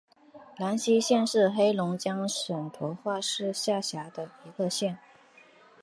[0.57, 4.97] 兰西县是黑龙江省绥化市下辖的一个县。